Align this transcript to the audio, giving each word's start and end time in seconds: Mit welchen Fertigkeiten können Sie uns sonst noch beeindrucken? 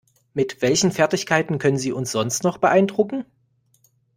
Mit 0.33 0.63
welchen 0.63 0.91
Fertigkeiten 0.91 1.59
können 1.59 1.77
Sie 1.77 1.91
uns 1.91 2.11
sonst 2.11 2.43
noch 2.43 2.57
beeindrucken? 2.57 3.23